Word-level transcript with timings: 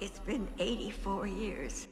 It's 0.00 0.20
been 0.20 0.48
84 0.60 1.26
years. 1.26 1.88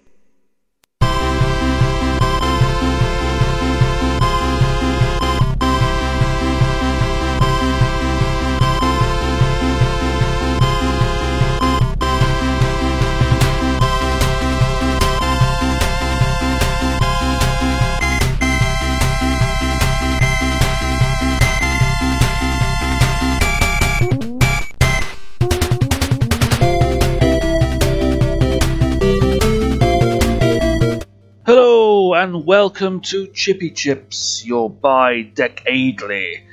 Welcome 32.46 33.00
to 33.00 33.26
Chippy 33.26 33.70
Chips, 33.70 34.46
your 34.46 34.70
bi-decadely 34.70 36.44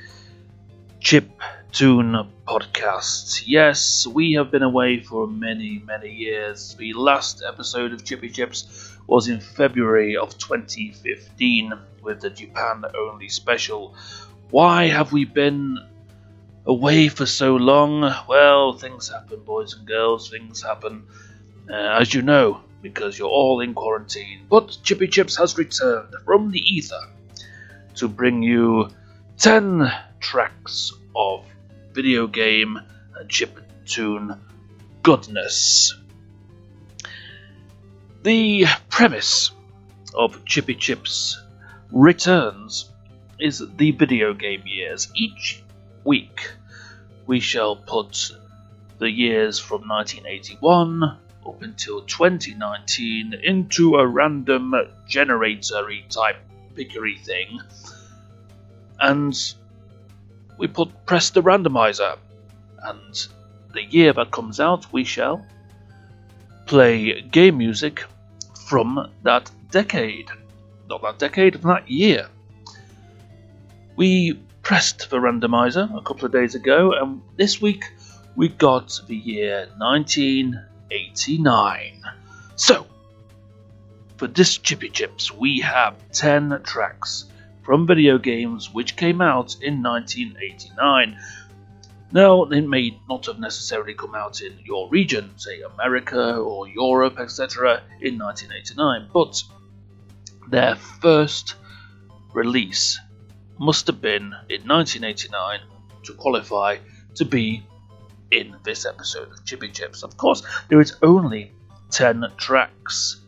chip 0.98 1.30
tune 1.70 2.32
podcast. 2.48 3.44
Yes, 3.46 4.04
we 4.04 4.32
have 4.32 4.50
been 4.50 4.64
away 4.64 4.98
for 4.98 5.28
many, 5.28 5.80
many 5.86 6.10
years. 6.10 6.74
The 6.74 6.94
last 6.94 7.44
episode 7.46 7.92
of 7.92 8.04
Chippy 8.04 8.28
Chips 8.28 8.92
was 9.06 9.28
in 9.28 9.38
February 9.38 10.16
of 10.16 10.36
2015 10.36 11.72
with 12.02 12.22
the 12.22 12.30
Japan 12.30 12.82
only 12.98 13.28
special. 13.28 13.94
Why 14.50 14.88
have 14.88 15.12
we 15.12 15.24
been 15.24 15.78
away 16.66 17.06
for 17.06 17.24
so 17.24 17.54
long? 17.54 18.12
Well, 18.28 18.72
things 18.72 19.10
happen, 19.10 19.44
boys 19.44 19.74
and 19.74 19.86
girls, 19.86 20.28
things 20.28 20.60
happen. 20.60 21.06
Uh, 21.70 22.00
as 22.00 22.12
you 22.12 22.22
know, 22.22 22.62
because 22.84 23.18
you're 23.18 23.28
all 23.28 23.60
in 23.60 23.74
quarantine. 23.74 24.46
But 24.48 24.76
Chippy 24.84 25.08
Chips 25.08 25.36
has 25.38 25.56
returned 25.58 26.14
from 26.24 26.50
the 26.50 26.60
ether 26.60 27.08
to 27.96 28.06
bring 28.06 28.42
you 28.42 28.90
10 29.38 29.90
tracks 30.20 30.92
of 31.16 31.44
video 31.94 32.26
game 32.26 32.78
and 33.16 33.28
chip 33.28 33.58
tune 33.86 34.38
goodness. 35.02 35.94
The 38.22 38.66
premise 38.90 39.50
of 40.14 40.44
Chippy 40.44 40.74
Chips 40.74 41.42
returns 41.90 42.90
is 43.40 43.62
the 43.76 43.92
video 43.92 44.34
game 44.34 44.62
years. 44.66 45.10
Each 45.16 45.62
week 46.04 46.50
we 47.26 47.40
shall 47.40 47.76
put 47.76 48.30
the 48.98 49.10
years 49.10 49.58
from 49.58 49.88
1981 49.88 51.18
up 51.46 51.62
until 51.62 52.02
2019 52.02 53.34
into 53.42 53.96
a 53.96 54.06
random 54.06 54.74
generatory 55.06 56.04
type 56.08 56.36
pickery 56.74 57.18
thing, 57.18 57.60
and 59.00 59.54
we 60.58 60.66
put 60.66 61.06
press 61.06 61.30
the 61.30 61.42
randomizer, 61.42 62.16
and 62.82 63.26
the 63.72 63.84
year 63.84 64.12
that 64.12 64.30
comes 64.30 64.60
out, 64.60 64.92
we 64.92 65.04
shall 65.04 65.44
play 66.66 67.20
game 67.20 67.58
music 67.58 68.04
from 68.68 69.10
that 69.22 69.50
decade, 69.70 70.28
not 70.88 71.02
that 71.02 71.18
decade, 71.18 71.60
from 71.60 71.70
that 71.70 71.90
year. 71.90 72.28
We 73.96 74.40
pressed 74.62 75.10
the 75.10 75.18
randomizer 75.18 75.94
a 75.96 76.02
couple 76.02 76.24
of 76.24 76.32
days 76.32 76.54
ago, 76.54 76.92
and 76.92 77.20
this 77.36 77.60
week 77.60 77.84
we 78.36 78.48
got 78.48 78.98
the 79.06 79.16
year 79.16 79.68
1989. 80.90 82.02
So, 82.56 82.86
for 84.16 84.26
this 84.26 84.58
Chippy 84.58 84.90
Chips, 84.90 85.32
we 85.32 85.60
have 85.60 85.96
10 86.12 86.60
tracks 86.64 87.24
from 87.62 87.86
video 87.86 88.18
games 88.18 88.72
which 88.72 88.96
came 88.96 89.20
out 89.20 89.56
in 89.60 89.82
1989. 89.82 91.18
Now, 92.12 92.44
they 92.44 92.60
may 92.60 92.96
not 93.08 93.26
have 93.26 93.40
necessarily 93.40 93.94
come 93.94 94.14
out 94.14 94.40
in 94.40 94.58
your 94.64 94.88
region, 94.88 95.32
say 95.36 95.62
America 95.62 96.36
or 96.36 96.68
Europe, 96.68 97.18
etc., 97.18 97.82
in 98.00 98.18
1989, 98.18 99.08
but 99.12 99.42
their 100.48 100.76
first 100.76 101.56
release 102.32 103.00
must 103.58 103.86
have 103.88 104.00
been 104.00 104.34
in 104.48 104.66
1989 104.68 105.60
to 106.04 106.12
qualify 106.14 106.76
to 107.14 107.24
be 107.24 107.64
in 108.34 108.56
this 108.64 108.84
episode 108.84 109.30
of 109.30 109.44
Chippy 109.44 109.68
Chips. 109.68 110.02
Of 110.02 110.16
course, 110.16 110.42
there 110.68 110.80
is 110.80 110.96
only 111.02 111.52
10 111.90 112.24
tracks, 112.36 113.20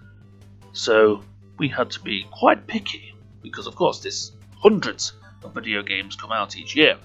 so 0.72 1.22
we 1.58 1.68
had 1.68 1.90
to 1.92 2.00
be 2.00 2.26
quite 2.32 2.66
picky 2.66 3.14
because, 3.40 3.66
of 3.68 3.76
course, 3.76 4.00
there's 4.00 4.32
hundreds 4.58 5.12
of 5.44 5.54
video 5.54 5.82
games 5.82 6.16
come 6.16 6.32
out 6.32 6.56
each 6.56 6.74
year, 6.74 6.98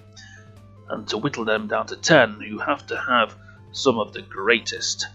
and 0.89 1.07
to 1.09 1.17
whittle 1.17 1.45
them 1.45 1.67
down 1.67 1.85
to 1.87 1.95
10, 1.95 2.41
you 2.41 2.57
have 2.57 2.87
to 2.87 2.97
have 2.97 3.35
some 3.71 3.99
of 3.99 4.13
the 4.13 4.21
greatest. 4.23 5.07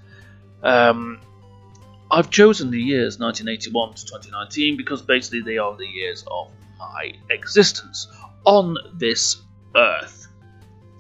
Um, 0.62 1.20
I've 2.08 2.30
chosen 2.30 2.70
the 2.70 2.80
years 2.80 3.18
1981 3.18 3.94
to 3.94 4.06
2019 4.06 4.76
because 4.76 5.02
basically 5.02 5.40
they 5.40 5.58
are 5.58 5.76
the 5.76 5.86
years 5.86 6.24
of 6.30 6.52
my 6.78 7.12
existence 7.30 8.06
on 8.44 8.76
this 8.94 9.38
earth. 9.74 10.25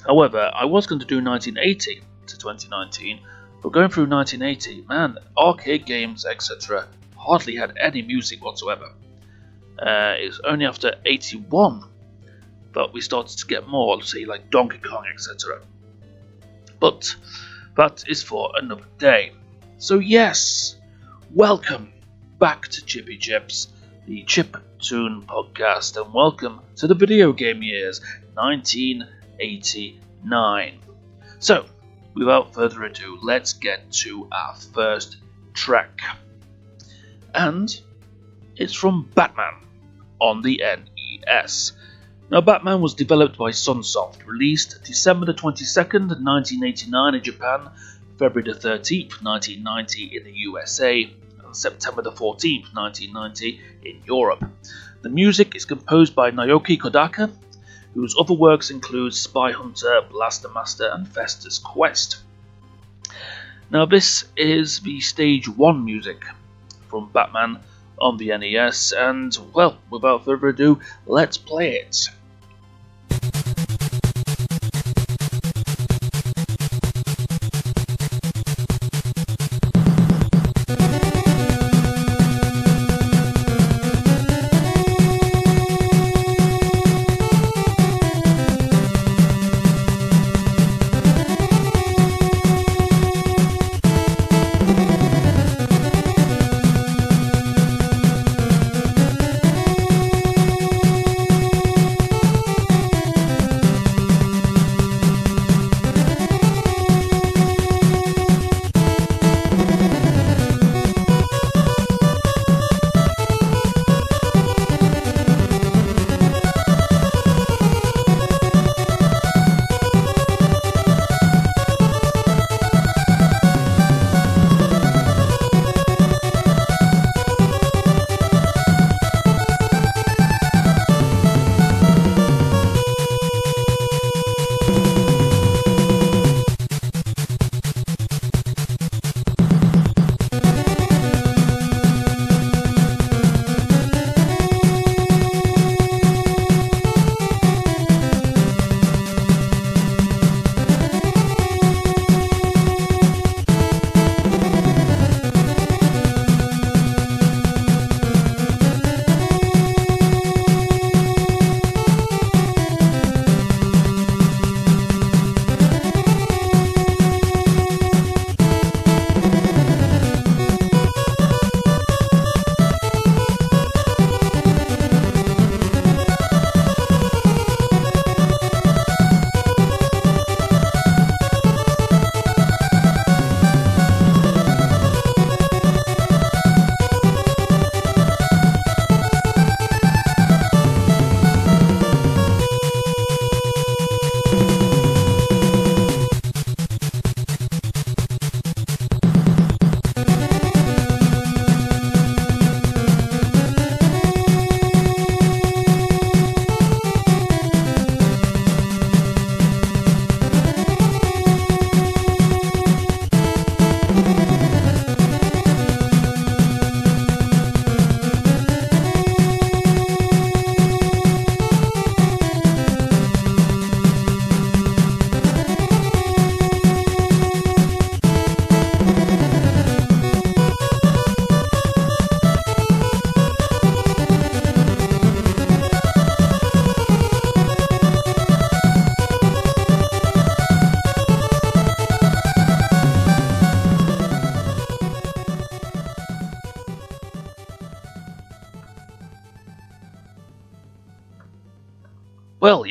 However, 0.06 0.52
I 0.54 0.64
was 0.66 0.86
going 0.86 1.00
to 1.00 1.06
do 1.06 1.16
1980 1.16 2.00
to 2.28 2.38
2019, 2.38 3.20
but 3.60 3.72
going 3.72 3.90
through 3.90 4.06
1980, 4.06 4.86
man, 4.88 5.18
arcade 5.36 5.84
games, 5.84 6.24
etc., 6.24 6.86
hardly 7.16 7.56
had 7.56 7.76
any 7.80 8.02
music 8.02 8.44
whatsoever. 8.44 8.92
Uh, 9.78 10.14
it 10.18 10.28
was 10.28 10.40
only 10.44 10.64
after 10.64 10.94
81 11.04 11.82
that 12.74 12.92
we 12.92 13.00
started 13.00 13.36
to 13.36 13.46
get 13.46 13.66
more, 13.66 14.00
say, 14.02 14.24
like 14.24 14.48
Donkey 14.50 14.78
Kong, 14.78 15.04
etc. 15.12 15.60
But 16.78 17.16
that 17.76 18.04
is 18.06 18.22
for 18.22 18.52
another 18.54 18.86
day. 18.98 19.32
So, 19.78 19.98
yes, 19.98 20.76
welcome 21.34 21.92
back 22.38 22.68
to 22.68 22.84
Chippy 22.84 23.18
Chips, 23.18 23.68
the 24.06 24.22
Chip 24.22 24.56
Tune 24.78 25.22
podcast, 25.22 26.00
and 26.00 26.14
welcome 26.14 26.60
to 26.76 26.86
the 26.86 26.94
video 26.94 27.32
game 27.32 27.62
years 27.62 28.00
1989. 29.38 30.80
So, 31.38 31.66
without 32.14 32.54
further 32.54 32.84
ado, 32.84 33.18
let's 33.22 33.52
get 33.52 33.90
to 33.92 34.28
our 34.32 34.54
first 34.54 35.18
track. 35.52 36.00
And 37.34 37.78
it's 38.56 38.72
from 38.74 39.10
Batman 39.14 39.54
on 40.18 40.42
the 40.42 40.62
NES. 40.62 41.72
Now, 42.30 42.40
Batman 42.40 42.80
was 42.80 42.94
developed 42.94 43.38
by 43.38 43.50
Sunsoft, 43.50 44.26
released 44.26 44.82
December 44.84 45.26
the 45.26 45.34
22nd, 45.34 46.08
1989 46.08 47.14
in 47.14 47.22
Japan, 47.22 47.70
February 48.18 48.50
the 48.52 48.58
13th, 48.58 49.22
1990 49.22 50.16
in 50.16 50.24
the 50.24 50.32
USA, 50.32 51.02
and 51.44 51.54
September 51.54 52.02
the 52.02 52.10
14th, 52.10 52.74
1990 52.74 53.60
in 53.84 54.02
Europe. 54.04 54.44
The 55.02 55.08
music 55.08 55.54
is 55.54 55.64
composed 55.64 56.16
by 56.16 56.32
Naoki 56.32 56.78
Kodaka, 56.80 57.30
whose 57.96 58.14
other 58.20 58.34
works 58.34 58.70
include 58.70 59.14
Spy 59.14 59.52
Hunter, 59.52 60.02
Blaster 60.10 60.50
Master, 60.50 60.90
and 60.92 61.08
Fester's 61.08 61.58
Quest. 61.58 62.18
Now, 63.70 63.86
this 63.86 64.26
is 64.36 64.80
the 64.80 65.00
Stage 65.00 65.48
1 65.48 65.82
music 65.82 66.22
from 66.88 67.08
Batman 67.10 67.58
on 67.98 68.18
the 68.18 68.36
NES, 68.36 68.92
and 68.92 69.36
well, 69.54 69.78
without 69.90 70.26
further 70.26 70.48
ado, 70.48 70.78
let's 71.06 71.38
play 71.38 71.76
it. 71.76 72.10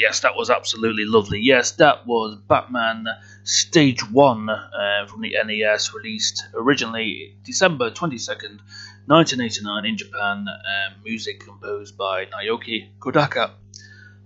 Yes, 0.05 0.19
that 0.19 0.35
was 0.35 0.51
absolutely 0.51 1.03
lovely. 1.03 1.39
Yes, 1.39 1.71
that 1.83 2.05
was 2.05 2.37
Batman 2.47 3.05
Stage 3.43 4.01
1 4.11 4.49
uh, 4.49 5.07
from 5.07 5.21
the 5.21 5.35
NES, 5.43 5.95
released 5.95 6.45
originally 6.53 7.35
December 7.43 7.89
22nd, 7.89 8.59
1989 9.07 9.85
in 9.85 9.97
Japan. 9.97 10.45
Uh, 10.47 10.93
music 11.03 11.39
composed 11.39 11.97
by 11.97 12.25
Naoki 12.25 12.89
Kodaka. 12.99 13.49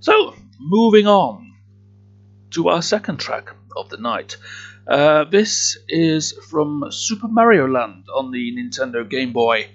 So, 0.01 0.35
moving 0.59 1.07
on 1.07 1.53
to 2.51 2.67
our 2.67 2.81
second 2.81 3.17
track 3.17 3.55
of 3.77 3.87
the 3.87 3.97
night. 3.97 4.35
Uh, 4.85 5.23
this 5.23 5.77
is 5.87 6.33
from 6.49 6.91
Super 6.91 7.29
Mario 7.29 7.69
Land 7.69 8.03
on 8.13 8.31
the 8.31 8.51
Nintendo 8.57 9.09
Game 9.09 9.31
Boy, 9.31 9.69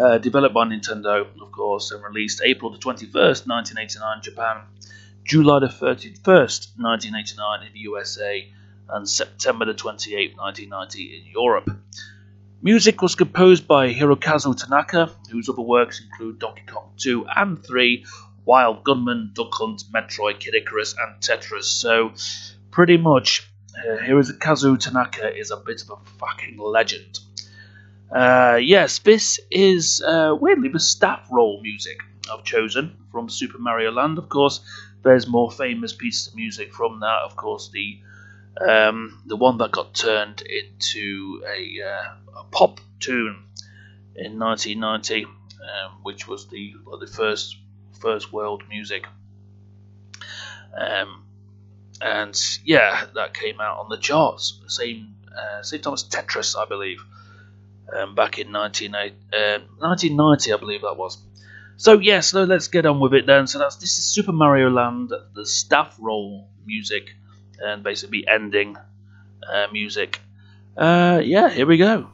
uh, 0.00 0.16
developed 0.16 0.54
by 0.54 0.64
Nintendo, 0.64 1.26
of 1.42 1.52
course, 1.52 1.90
and 1.90 2.02
released 2.02 2.40
April 2.42 2.70
the 2.70 2.78
21st, 2.78 3.46
1989 3.46 4.22
Japan. 4.22 4.62
July 5.24 5.60
the 5.60 5.66
31st, 5.66 6.78
1989 6.78 7.66
in 7.66 7.72
the 7.72 7.78
USA, 7.80 8.48
and 8.88 9.08
September 9.08 9.64
the 9.64 9.74
28th, 9.74 10.36
1990 10.36 11.16
in 11.18 11.32
Europe. 11.32 11.70
Music 12.62 13.00
was 13.00 13.14
composed 13.14 13.66
by 13.66 13.92
Hirokazu 13.92 14.54
Tanaka, 14.56 15.10
whose 15.30 15.48
other 15.48 15.62
works 15.62 16.02
include 16.02 16.38
Donkey 16.38 16.62
Kong 16.66 16.90
2 16.98 17.26
and 17.36 17.64
3, 17.64 18.04
Wild 18.44 18.84
Gunman, 18.84 19.30
Duck 19.32 19.52
Hunt, 19.52 19.84
Metroid, 19.94 20.40
Kid 20.40 20.54
Icarus, 20.54 20.94
and 20.98 21.20
Tetris. 21.22 21.64
So, 21.64 22.12
pretty 22.70 22.96
much, 22.96 23.48
uh, 23.78 23.98
Hirokazu 23.98 24.78
Tanaka 24.78 25.34
is 25.34 25.50
a 25.50 25.56
bit 25.56 25.82
of 25.82 25.90
a 25.90 25.96
fucking 26.18 26.58
legend. 26.58 27.20
Uh, 28.10 28.58
yes, 28.60 28.98
this 28.98 29.38
is 29.50 30.02
uh, 30.02 30.36
weirdly 30.38 30.68
the 30.68 30.80
staff 30.80 31.28
roll 31.30 31.62
music 31.62 32.00
I've 32.30 32.44
chosen 32.44 32.96
from 33.12 33.28
Super 33.28 33.58
Mario 33.58 33.92
Land. 33.92 34.18
Of 34.18 34.28
course, 34.28 34.60
there's 35.02 35.26
more 35.26 35.50
famous 35.50 35.92
pieces 35.92 36.28
of 36.28 36.34
music 36.34 36.72
from 36.72 37.00
that. 37.00 37.20
Of 37.24 37.36
course, 37.36 37.70
the 37.70 38.00
um, 38.60 39.22
the 39.26 39.36
one 39.36 39.58
that 39.58 39.70
got 39.70 39.94
turned 39.94 40.42
into 40.42 41.42
a, 41.46 41.82
uh, 41.82 42.40
a 42.40 42.44
pop 42.50 42.80
tune 42.98 43.44
in 44.16 44.38
1990, 44.38 45.24
um, 45.24 45.30
which 46.02 46.28
was 46.28 46.48
the 46.48 46.74
well, 46.84 46.98
the 46.98 47.06
first 47.06 47.56
first 48.00 48.32
world 48.32 48.62
music. 48.68 49.06
Um, 50.76 51.24
and 52.00 52.40
yeah, 52.64 53.06
that 53.14 53.34
came 53.34 53.60
out 53.60 53.78
on 53.78 53.88
the 53.88 53.98
charts 53.98 54.60
same 54.66 55.14
uh, 55.36 55.62
same 55.62 55.80
time 55.80 55.94
as 55.94 56.04
Tetris, 56.04 56.56
I 56.56 56.66
believe, 56.66 57.02
um, 57.96 58.14
back 58.14 58.38
in 58.38 58.52
1990, 58.52 60.52
uh, 60.52 60.56
I 60.56 60.58
believe 60.58 60.82
that 60.82 60.96
was. 60.96 61.18
So 61.80 61.98
yes, 61.98 62.26
so 62.28 62.44
let's 62.44 62.68
get 62.68 62.84
on 62.84 63.00
with 63.00 63.14
it 63.14 63.24
then. 63.24 63.46
So 63.46 63.58
that's 63.58 63.76
this 63.76 63.96
is 63.96 64.04
Super 64.04 64.32
Mario 64.32 64.68
Land, 64.68 65.14
the 65.34 65.46
staff 65.46 65.96
roll 65.98 66.46
music, 66.66 67.16
and 67.58 67.82
basically 67.82 68.28
ending 68.28 68.76
uh, 69.50 69.66
music. 69.72 70.20
Uh, 70.76 71.22
yeah, 71.24 71.48
here 71.48 71.64
we 71.64 71.78
go. 71.78 72.10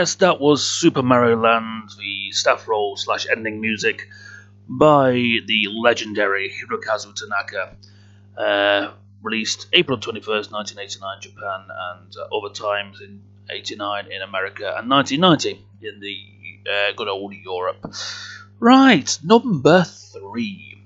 Yes, 0.00 0.14
that 0.14 0.40
was 0.40 0.64
Super 0.64 1.02
Mario 1.02 1.36
Land, 1.36 1.90
the 1.98 2.32
staff 2.32 2.66
roll 2.66 2.96
slash 2.96 3.26
ending 3.30 3.60
music 3.60 4.08
by 4.66 5.12
the 5.12 5.66
legendary 5.84 6.50
Hirokazu 6.50 7.14
Tanaka. 7.14 7.76
Uh, 8.34 8.94
released 9.22 9.66
April 9.74 9.98
21st, 9.98 10.50
1989 10.52 11.20
Japan, 11.20 11.60
and 11.68 12.14
uh, 12.16 12.34
other 12.34 12.54
times 12.54 13.02
in 13.02 13.20
89 13.50 14.06
in 14.10 14.22
America, 14.22 14.74
and 14.78 14.88
1990 14.88 15.66
in 15.82 16.00
the 16.00 16.16
uh, 16.70 16.92
good 16.96 17.08
old 17.08 17.34
Europe. 17.34 17.92
Right, 18.58 19.18
number 19.22 19.84
three. 19.84 20.82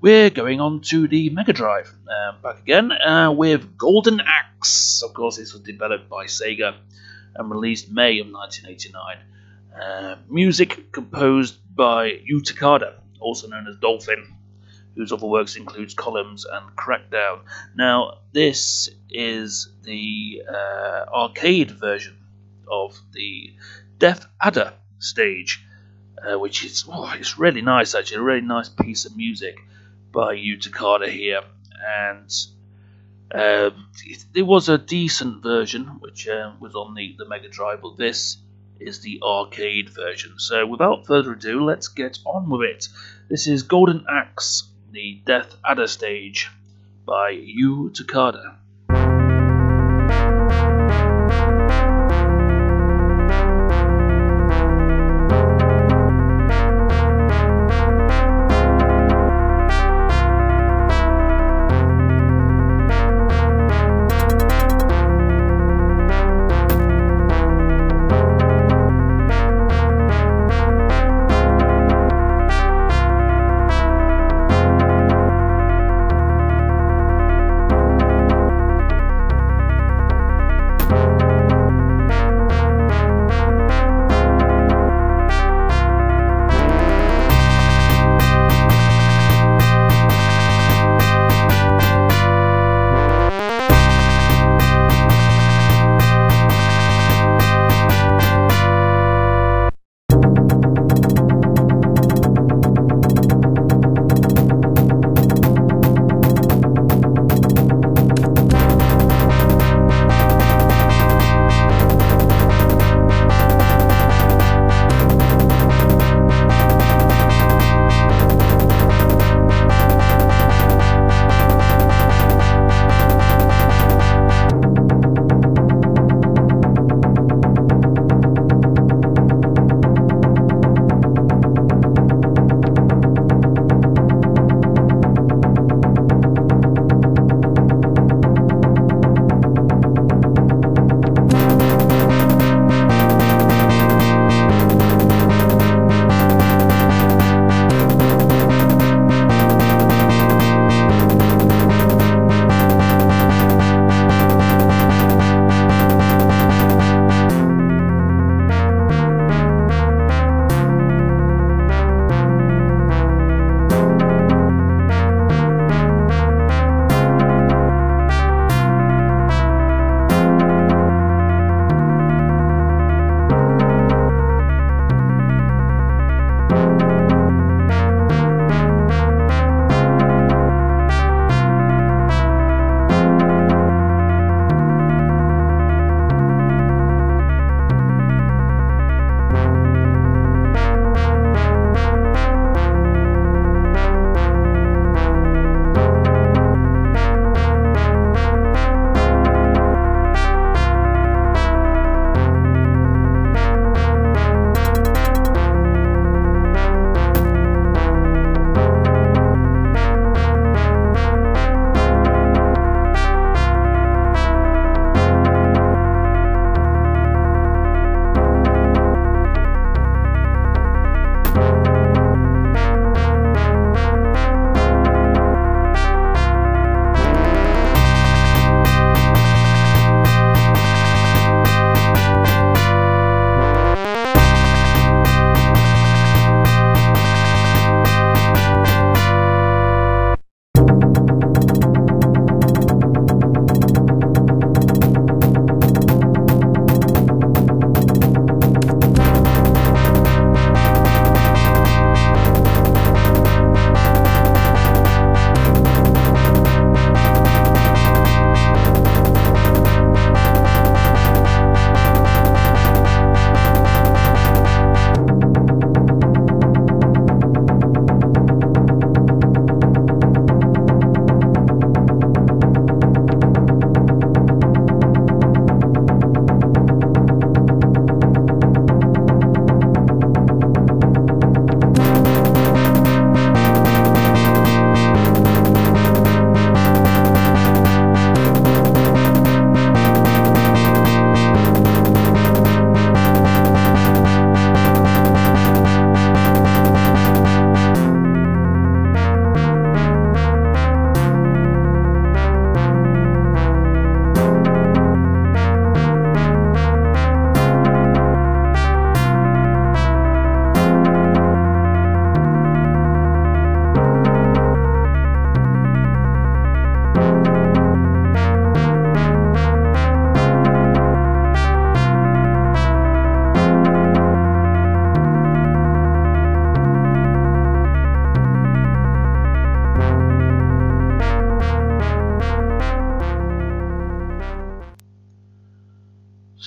We're 0.00 0.30
going 0.30 0.60
on 0.60 0.80
to 0.90 1.06
the 1.06 1.30
Mega 1.30 1.52
Drive. 1.52 1.94
Uh, 2.10 2.32
back 2.42 2.58
again 2.58 2.90
uh, 2.90 3.30
with 3.30 3.78
Golden 3.78 4.20
Axe. 4.20 5.02
Of 5.04 5.14
course, 5.14 5.36
this 5.36 5.52
was 5.52 5.62
developed 5.62 6.08
by 6.08 6.26
Sega 6.26 6.74
and 7.36 7.50
released 7.50 7.90
May 7.90 8.18
of 8.20 8.28
1989. 8.28 9.18
Uh, 9.80 10.16
music 10.28 10.92
composed 10.92 11.56
by 11.74 12.18
Yu 12.24 12.42
Takada, 12.42 12.94
also 13.20 13.48
known 13.48 13.66
as 13.68 13.76
Dolphin, 13.76 14.36
whose 14.96 15.12
other 15.12 15.26
works 15.26 15.56
includes 15.56 15.94
Columns 15.94 16.44
and 16.44 16.76
Crackdown. 16.76 17.40
Now, 17.76 18.18
this 18.32 18.88
is 19.10 19.68
the 19.82 20.42
uh, 20.48 21.04
arcade 21.12 21.70
version 21.70 22.18
of 22.68 23.00
the 23.12 23.54
Death 23.98 24.26
Adder 24.42 24.72
stage, 24.98 25.64
uh, 26.26 26.38
which 26.38 26.64
is 26.64 26.84
oh, 26.88 27.12
it's 27.16 27.38
really 27.38 27.62
nice 27.62 27.94
actually, 27.94 28.18
a 28.18 28.22
really 28.22 28.40
nice 28.40 28.68
piece 28.68 29.04
of 29.04 29.16
music 29.16 29.58
by 30.12 30.32
Yu 30.32 30.56
Takada 30.56 31.08
here, 31.08 31.42
and 31.86 32.30
uh, 33.32 33.70
there 34.32 34.44
was 34.44 34.68
a 34.68 34.78
decent 34.78 35.42
version 35.42 35.84
which 36.00 36.26
uh, 36.28 36.52
was 36.60 36.74
on 36.74 36.94
the, 36.94 37.14
the 37.18 37.28
Mega 37.28 37.48
Drive, 37.48 37.82
but 37.82 37.96
this 37.96 38.38
is 38.80 39.00
the 39.00 39.20
arcade 39.22 39.90
version. 39.90 40.38
So 40.38 40.66
without 40.66 41.06
further 41.06 41.32
ado, 41.32 41.64
let's 41.64 41.88
get 41.88 42.18
on 42.24 42.48
with 42.48 42.62
it. 42.62 42.88
This 43.28 43.46
is 43.46 43.62
Golden 43.62 44.06
Axe, 44.08 44.64
the 44.92 45.20
Death 45.24 45.56
Adder 45.64 45.86
stage 45.86 46.50
by 47.04 47.30
Yu 47.30 47.90
Takada. 47.90 48.56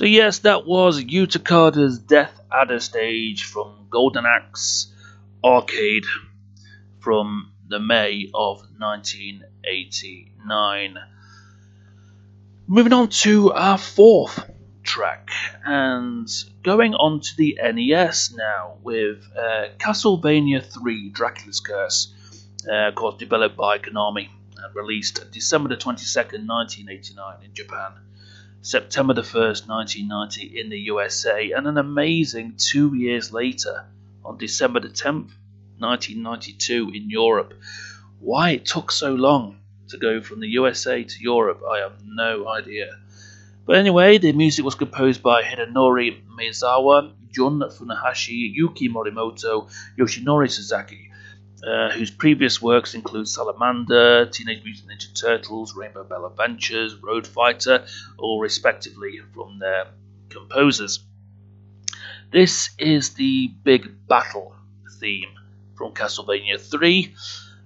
So 0.01 0.07
yes, 0.07 0.39
that 0.39 0.65
was 0.65 0.99
Yuta 0.99 2.07
Death 2.07 2.41
Adder 2.51 2.79
stage 2.79 3.43
from 3.43 3.85
Golden 3.91 4.25
Axe 4.25 4.91
Arcade 5.43 6.05
from 7.01 7.51
the 7.67 7.79
May 7.79 8.31
of 8.33 8.61
1989. 8.79 10.97
Moving 12.65 12.93
on 12.93 13.09
to 13.09 13.53
our 13.53 13.77
fourth 13.77 14.49
track, 14.81 15.29
and 15.63 16.27
going 16.63 16.95
on 16.95 17.19
to 17.19 17.29
the 17.37 17.59
NES 17.61 18.33
now 18.33 18.79
with 18.81 19.23
uh, 19.37 19.67
Castlevania 19.77 20.65
3 20.65 21.11
Dracula's 21.11 21.59
Curse, 21.59 22.11
uh, 22.67 22.87
of 22.87 22.95
course, 22.95 23.17
developed 23.19 23.55
by 23.55 23.77
Konami 23.77 24.29
and 24.57 24.75
released 24.75 25.31
December 25.31 25.69
the 25.69 25.75
22nd, 25.75 26.47
1989 26.47 27.43
in 27.43 27.53
Japan. 27.53 27.91
September 28.63 29.15
the 29.15 29.21
1st, 29.21 29.67
1990 29.67 30.59
in 30.59 30.69
the 30.69 30.77
USA, 30.81 31.51
and 31.51 31.65
an 31.65 31.79
amazing 31.79 32.53
two 32.57 32.93
years 32.93 33.33
later, 33.33 33.85
on 34.23 34.37
December 34.37 34.79
the 34.79 34.87
10th, 34.87 35.31
1992 35.79 36.91
in 36.93 37.09
Europe. 37.09 37.55
Why 38.19 38.51
it 38.51 38.67
took 38.67 38.91
so 38.91 39.15
long 39.15 39.57
to 39.89 39.97
go 39.97 40.21
from 40.21 40.41
the 40.41 40.47
USA 40.49 41.03
to 41.03 41.15
Europe, 41.19 41.61
I 41.67 41.79
have 41.79 41.93
no 42.05 42.47
idea. 42.47 42.89
But 43.65 43.77
anyway, 43.77 44.19
the 44.19 44.31
music 44.31 44.63
was 44.63 44.75
composed 44.75 45.23
by 45.23 45.41
Hidenori 45.41 46.21
Maezawa, 46.27 47.13
Jun 47.31 47.61
Funahashi, 47.61 48.53
Yuki 48.53 48.89
Morimoto, 48.89 49.71
Yoshinori 49.97 50.51
Sasaki, 50.51 51.10
uh, 51.65 51.89
whose 51.91 52.11
previous 52.11 52.61
works 52.61 52.93
include 52.93 53.27
Salamander, 53.27 54.25
Teenage 54.27 54.63
Mutant 54.63 54.89
Ninja 54.89 55.19
Turtles, 55.19 55.75
Rainbow 55.75 56.03
Bell 56.03 56.25
Adventures, 56.25 56.95
Road 56.95 57.27
Fighter, 57.27 57.85
all 58.17 58.39
respectively 58.39 59.19
from 59.33 59.59
their 59.59 59.87
composers. 60.29 61.03
This 62.31 62.69
is 62.77 63.13
the 63.13 63.47
big 63.63 64.07
battle 64.07 64.55
theme 64.99 65.29
from 65.75 65.93
Castlevania 65.93 66.59
3 66.59 67.13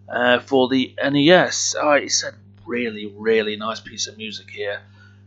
uh, 0.10 0.40
for 0.40 0.68
the 0.70 0.96
NES. 1.02 1.76
Oh, 1.80 1.92
it's 1.92 2.24
a 2.24 2.34
really, 2.66 3.14
really 3.16 3.56
nice 3.56 3.80
piece 3.80 4.08
of 4.08 4.18
music 4.18 4.50
here 4.50 4.82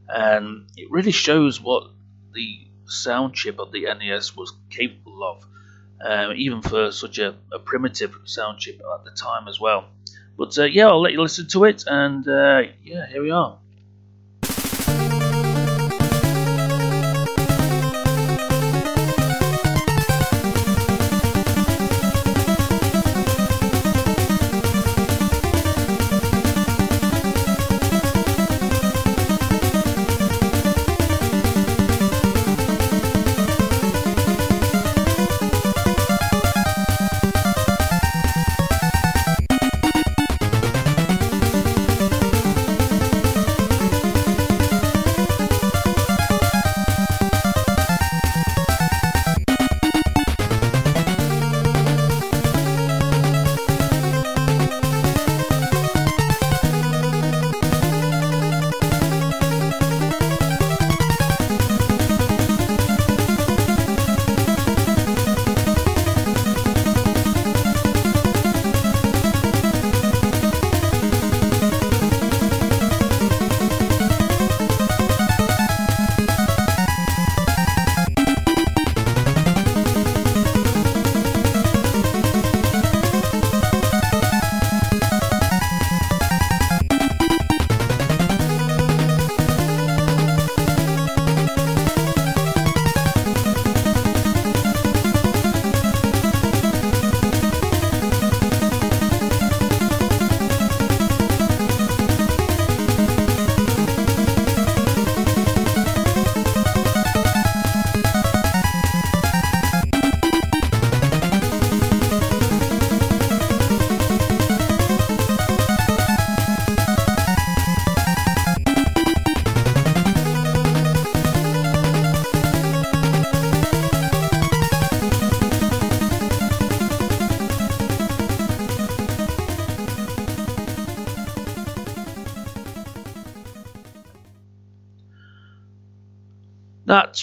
and 0.09 0.66
it 0.76 0.90
really 0.90 1.12
shows 1.12 1.61
what 1.61 1.90
the 2.33 2.66
sound 2.87 3.35
chip 3.35 3.59
of 3.59 3.72
the 3.72 3.83
NES 3.83 4.35
was 4.37 4.52
capable 4.70 5.22
of, 5.22 5.46
um, 6.00 6.32
even 6.37 6.62
for 6.62 6.90
such 6.92 7.18
a, 7.18 7.34
a, 7.52 7.58
primitive 7.58 8.16
sound 8.24 8.58
chip 8.58 8.80
at 8.94 9.04
the 9.04 9.11
time 9.11 9.48
as 9.48 9.61
well. 9.61 9.88
But 10.37 10.58
uh, 10.58 10.64
yeah, 10.64 10.88
I'll 10.88 11.00
let 11.00 11.12
you 11.12 11.20
listen 11.20 11.48
to 11.48 11.64
it, 11.64 11.84
and 11.87 12.26
uh, 12.26 12.62
yeah, 12.84 13.06
here 13.08 13.22
we 13.22 13.30
are. 13.30 13.58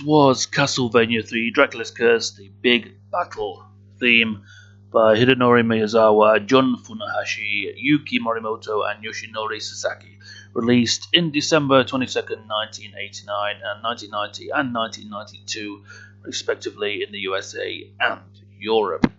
Was 0.05 0.45
Castlevania 0.45 1.27
3 1.27 1.51
Dracula's 1.51 1.91
Curse, 1.91 2.35
the 2.35 2.49
big 2.61 2.93
battle 3.11 3.65
theme 3.99 4.43
by 4.91 5.17
Hidenori 5.17 5.63
Miyazawa, 5.65 6.45
Jun 6.45 6.77
Funahashi, 6.77 7.73
Yuki 7.75 8.19
Morimoto, 8.19 8.89
and 8.89 9.03
Yoshinori 9.03 9.61
Sasaki, 9.61 10.17
released 10.53 11.07
in 11.11 11.31
December 11.31 11.83
22nd, 11.83 12.47
1989 12.47 13.55
and 13.55 13.83
1990 13.83 14.49
and 14.51 14.73
1992, 14.73 15.83
respectively, 16.21 17.03
in 17.03 17.11
the 17.11 17.19
USA 17.19 17.91
and 17.99 18.21
Europe. 18.57 19.11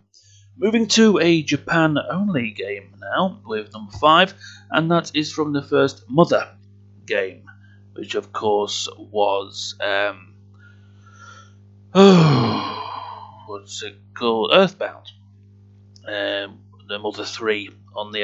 Moving 0.57 0.87
to 0.89 1.19
a 1.19 1.43
Japan 1.43 1.99
only 2.11 2.53
game 2.53 2.95
now, 2.99 3.41
with 3.45 3.73
number 3.75 3.93
5, 3.93 4.35
and 4.71 4.91
that 4.91 5.11
is 5.15 5.31
from 5.31 5.53
the 5.53 5.63
first 5.63 6.09
Mother 6.09 6.49
game, 7.05 7.45
which 7.93 8.15
of 8.15 8.33
course 8.33 8.89
was. 8.97 9.77
Um, 9.81 10.26
oh, 11.97 13.45
what's 13.47 13.83
it 13.83 13.97
called? 14.15 14.51
Earthbound. 14.53 15.07
Um, 16.07 16.61
the 16.89 16.99
Mother 16.99 17.25
3 17.25 17.71
on 17.97 18.13
the 18.13 18.21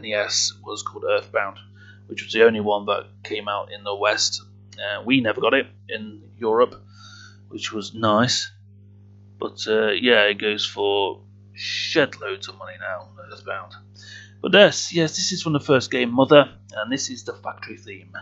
NES 0.00 0.52
was 0.64 0.82
called 0.82 1.04
Earthbound, 1.04 1.58
which 2.06 2.22
was 2.22 2.32
the 2.32 2.44
only 2.44 2.60
one 2.60 2.86
that 2.86 3.08
came 3.24 3.48
out 3.48 3.72
in 3.72 3.82
the 3.82 3.94
West. 3.94 4.42
Uh, 4.78 5.02
we 5.04 5.20
never 5.20 5.40
got 5.40 5.54
it 5.54 5.66
in 5.88 6.22
Europe, 6.38 6.80
which 7.48 7.72
was 7.72 7.94
nice. 7.94 8.50
But 9.38 9.66
uh, 9.66 9.88
yeah, 9.88 10.22
it 10.22 10.38
goes 10.38 10.64
for 10.64 11.20
shed 11.52 12.20
loads 12.20 12.48
of 12.48 12.56
money 12.56 12.76
now, 12.80 13.08
Earthbound. 13.32 13.74
But 14.40 14.54
yes, 14.54 14.94
yes, 14.94 15.16
this 15.16 15.32
is 15.32 15.42
from 15.42 15.52
the 15.52 15.60
first 15.60 15.90
game, 15.90 16.14
Mother, 16.14 16.48
and 16.76 16.92
this 16.92 17.10
is 17.10 17.24
the 17.24 17.34
factory 17.34 17.76
theme. 17.76 18.12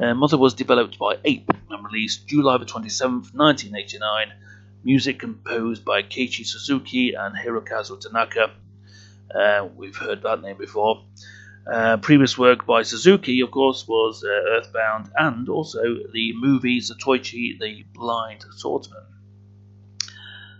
Uh, 0.00 0.12
Mother 0.14 0.36
was 0.36 0.54
developed 0.54 0.98
by 0.98 1.16
Ape 1.24 1.50
and 1.70 1.84
released 1.84 2.26
July 2.26 2.58
the 2.58 2.66
27th, 2.66 3.34
1989. 3.34 4.32
Music 4.84 5.18
composed 5.18 5.84
by 5.84 6.02
Keiichi 6.02 6.46
Suzuki 6.46 7.14
and 7.14 7.34
Hirokazu 7.34 7.98
Tanaka. 7.98 8.52
Uh, 9.34 9.66
we've 9.74 9.96
heard 9.96 10.22
that 10.22 10.42
name 10.42 10.58
before. 10.58 11.02
Uh, 11.70 11.96
previous 11.96 12.38
work 12.38 12.66
by 12.66 12.82
Suzuki, 12.82 13.40
of 13.40 13.50
course, 13.50 13.88
was 13.88 14.22
uh, 14.22 14.28
Earthbound 14.56 15.10
and 15.16 15.48
also 15.48 15.82
the 16.12 16.32
movie 16.36 16.80
Zatoichi 16.80 17.58
the 17.58 17.84
Blind 17.92 18.44
Swordsman. 18.54 19.02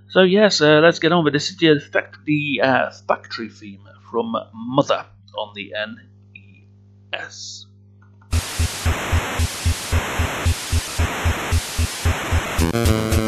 So, 0.09 0.22
yes, 0.22 0.61
uh, 0.61 0.81
let's 0.81 0.99
get 0.99 1.12
on 1.12 1.25
with 1.25 1.35
this. 1.35 1.55
The, 1.57 1.81
the 2.25 2.61
uh, 2.62 2.90
factory 3.07 3.51
theme 3.51 3.87
from 4.11 4.35
Mother 4.55 5.05
on 5.37 5.53
the 5.55 5.72
NES. 7.12 7.66
Yeah, 12.72 13.26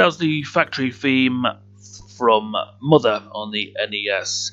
that 0.00 0.06
was 0.06 0.16
the 0.16 0.42
factory 0.44 0.90
theme 0.90 1.44
from 2.16 2.56
Mother 2.80 3.22
on 3.32 3.50
the 3.50 3.76
NES. 3.90 4.50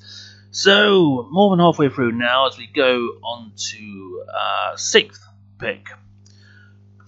So, 0.51 1.25
more 1.31 1.51
than 1.51 1.59
halfway 1.63 1.87
through 1.87 2.11
now 2.11 2.47
as 2.47 2.57
we 2.57 2.67
go 2.67 2.97
on 3.23 3.53
to 3.55 4.25
uh, 4.37 4.75
sixth 4.75 5.25
pick 5.57 5.87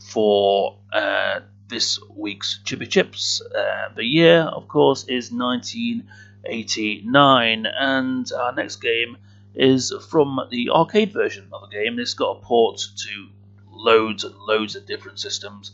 for 0.07 0.79
uh, 0.93 1.41
this 1.67 1.99
week's 2.15 2.61
Chippy 2.63 2.85
Chips. 2.85 3.41
Uh, 3.41 3.89
the 3.97 4.05
year, 4.05 4.43
of 4.43 4.69
course, 4.69 5.03
is 5.03 5.33
1989, 5.33 7.65
and 7.65 8.31
our 8.31 8.55
next 8.55 8.77
game 8.77 9.17
is 9.53 9.93
from 10.09 10.39
the 10.49 10.69
arcade 10.69 11.11
version 11.11 11.49
of 11.51 11.69
the 11.69 11.75
game. 11.75 11.99
It's 11.99 12.13
got 12.13 12.37
a 12.37 12.39
port 12.39 12.79
to 12.79 13.27
loads 13.69 14.23
and 14.23 14.33
loads 14.37 14.77
of 14.77 14.85
different 14.85 15.19
systems 15.19 15.73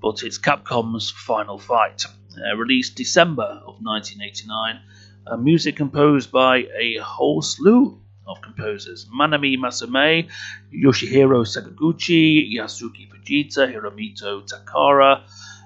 but 0.00 0.22
it's 0.22 0.38
Capcom's 0.38 1.10
Final 1.10 1.58
Fight, 1.58 2.04
uh, 2.36 2.56
released 2.56 2.96
December 2.96 3.60
of 3.66 3.76
1989. 3.80 4.80
Uh, 5.26 5.36
music 5.36 5.76
composed 5.76 6.30
by 6.30 6.58
a 6.78 6.98
whole 7.02 7.42
slew 7.42 8.00
of 8.26 8.40
composers 8.42 9.06
Manami 9.06 9.56
Masume, 9.56 10.28
Yoshihiro 10.72 11.44
Sakaguchi, 11.44 12.52
Yasuki 12.54 13.08
Fujita, 13.08 13.72
Hiromitsu 13.72 14.48
Takara, 14.48 15.22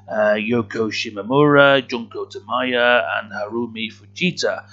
uh, 0.09 0.35
Yoko 0.35 0.91
Shimomura, 0.91 1.87
Junko 1.87 2.27
Tamiya, 2.27 3.03
and 3.19 3.33
Harumi 3.33 3.93
Fujita 3.93 4.67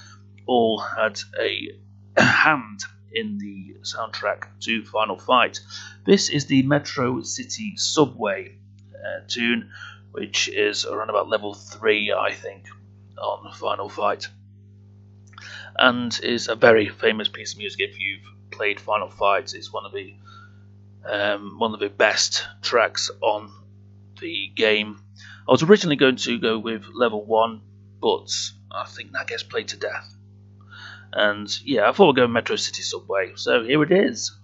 all 0.46 0.80
had 0.80 1.20
a 1.40 1.70
hand 2.18 2.82
in 3.12 3.38
the 3.38 3.76
soundtrack 3.82 4.44
to 4.62 4.84
Final 4.86 5.18
Fight. 5.18 5.60
This 6.06 6.30
is 6.30 6.46
the 6.46 6.64
Metro 6.64 7.22
City 7.22 7.74
Subway 7.76 8.58
uh, 9.06 9.22
tune, 9.28 9.72
which 10.12 10.48
is 10.50 10.86
around 10.86 11.10
about 11.10 11.30
level 11.30 11.54
3, 11.54 12.14
I 12.14 12.34
think, 12.34 12.66
on 13.18 13.52
Final 13.54 13.90
Fight. 13.90 14.28
And 15.78 16.18
is 16.24 16.48
a 16.48 16.56
very 16.56 16.90
famous 16.90 17.28
piece 17.28 17.54
of 17.54 17.60
music 17.60 17.82
if 17.82 18.00
you've 18.00 18.26
played 18.52 18.80
Final 18.80 19.10
Fight. 19.10 19.54
It's 19.54 19.72
one 19.72 19.86
of 19.86 19.94
the 19.94 20.16
um, 21.06 21.58
one 21.58 21.74
of 21.74 21.80
the 21.80 21.90
best 21.90 22.46
tracks 22.62 23.10
on 23.22 23.52
the 24.20 24.52
game. 24.56 25.00
I 25.48 25.52
was 25.52 25.64
originally 25.64 25.96
going 25.96 26.18
to 26.18 26.40
go 26.40 26.60
with 26.60 26.86
level 26.94 27.24
1, 27.24 27.62
but 28.02 28.30
I 28.72 28.86
think 28.86 29.12
that 29.12 29.28
gets 29.28 29.44
played 29.44 29.70
to 29.70 29.78
death. 29.78 30.14
And 31.14 31.48
yeah, 31.64 31.90
I 31.90 31.94
thought 31.94 32.08
we'd 32.08 32.22
go 32.22 32.28
Metro 32.28 32.56
City 32.58 32.82
Subway, 32.82 33.34
so 33.36 33.64
here 33.64 33.82
it 33.84 33.92
is. 33.92 34.38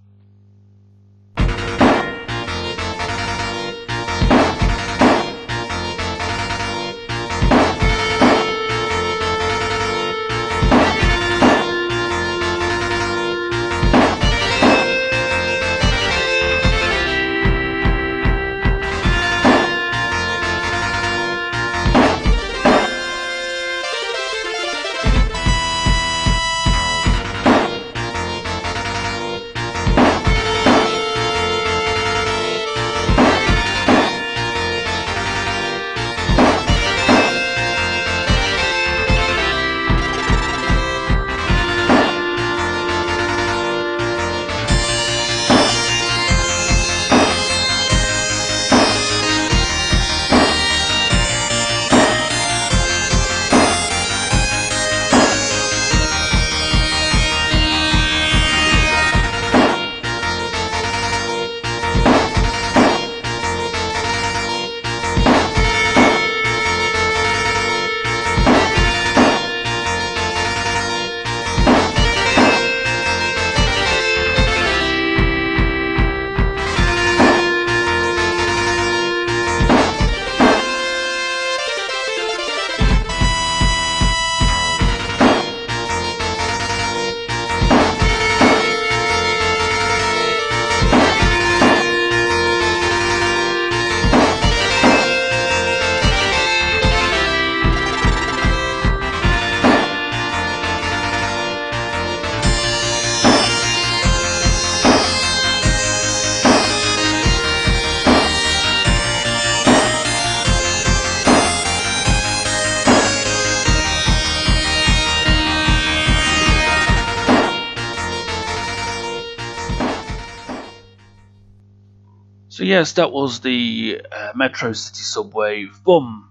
Yes, 122.74 122.94
that 122.94 123.12
was 123.12 123.42
the 123.42 124.02
uh, 124.12 124.32
Metro 124.34 124.74
City 124.74 125.04
Subway 125.04 125.66
FUM 125.68 126.28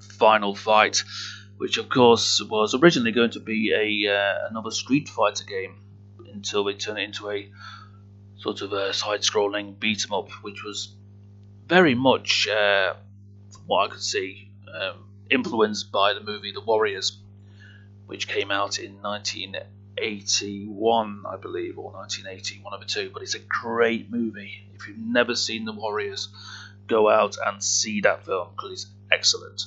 final 0.00 0.52
fight, 0.52 1.04
which 1.58 1.78
of 1.78 1.88
course 1.88 2.42
was 2.42 2.74
originally 2.74 3.12
going 3.12 3.30
to 3.30 3.40
be 3.40 3.72
a 3.72 4.12
uh, 4.12 4.48
another 4.50 4.72
Street 4.72 5.08
Fighter 5.08 5.44
game 5.44 5.76
until 6.32 6.64
they 6.64 6.74
turned 6.74 6.98
it 6.98 7.04
into 7.04 7.30
a 7.30 7.48
sort 8.36 8.62
of 8.62 8.72
a 8.72 8.92
side-scrolling 8.92 9.78
beat 9.78 10.04
'em 10.04 10.12
up, 10.12 10.30
which 10.42 10.64
was 10.64 10.92
very 11.68 11.94
much, 11.94 12.48
uh, 12.48 12.94
from 13.52 13.62
what 13.66 13.86
I 13.86 13.92
could 13.92 14.02
see, 14.02 14.50
um, 14.80 15.08
influenced 15.30 15.92
by 15.92 16.14
the 16.14 16.20
movie 16.20 16.50
The 16.50 16.62
Warriors, 16.62 17.16
which 18.06 18.26
came 18.26 18.50
out 18.50 18.80
in 18.80 19.00
1981, 19.96 21.22
I 21.26 21.36
believe, 21.36 21.78
or 21.78 21.92
1980, 21.92 22.62
one 22.62 22.74
of 22.74 22.80
the 22.80 22.86
two. 22.86 23.10
But 23.12 23.22
it's 23.22 23.34
a 23.34 23.40
great 23.40 24.10
movie. 24.10 24.52
If 24.74 24.88
you've 24.88 24.98
never 24.98 25.34
seen 25.34 25.64
The 25.64 25.72
Warriors, 25.72 26.28
go 26.86 27.08
out 27.08 27.36
and 27.44 27.62
see 27.62 28.02
that 28.02 28.24
film 28.24 28.48
because 28.54 28.72
it's 28.72 28.86
excellent. 29.10 29.62